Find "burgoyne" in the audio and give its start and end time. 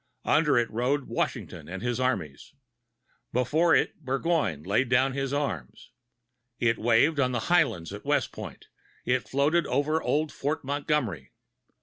4.03-4.63